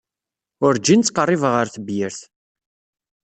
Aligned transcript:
Werǧin 0.61 1.01
ttqerribeɣ 1.03 1.53
ɣer 1.55 1.67
tebyirt. 1.69 2.19